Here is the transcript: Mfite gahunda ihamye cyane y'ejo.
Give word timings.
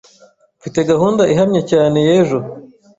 Mfite 0.59 0.79
gahunda 0.91 1.21
ihamye 1.33 1.61
cyane 1.71 1.97
y'ejo. 2.07 2.37